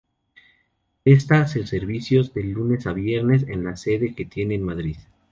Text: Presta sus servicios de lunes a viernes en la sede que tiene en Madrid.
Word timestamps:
Presta 1.03 1.45
sus 1.45 1.69
servicios 1.69 2.33
de 2.33 2.41
lunes 2.41 2.87
a 2.87 2.91
viernes 2.93 3.43
en 3.47 3.63
la 3.63 3.75
sede 3.75 4.15
que 4.15 4.25
tiene 4.25 4.55
en 4.55 4.63
Madrid. 4.63 4.97